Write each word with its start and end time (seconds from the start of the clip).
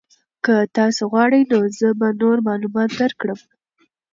که 0.45 0.55
تاسو 0.77 1.01
غواړئ 1.11 1.41
نو 1.51 1.59
زه 1.79 1.89
به 1.99 2.07
نور 2.21 2.37
معلومات 2.47 2.89
درکړم. 3.01 3.39